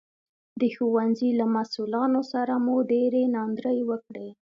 د 0.59 0.61
ښوونځي 0.75 1.29
له 1.39 1.45
مسوولانو 1.55 2.21
سره 2.33 2.53
مو 2.65 2.75
ډېرې 2.91 3.23
ناندرۍ 3.35 3.79
وکړې 3.89 4.29